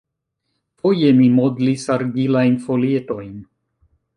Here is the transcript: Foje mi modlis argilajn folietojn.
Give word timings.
Foje 0.85 1.11
mi 1.17 1.27
modlis 1.35 1.85
argilajn 1.99 2.57
folietojn. 2.67 3.33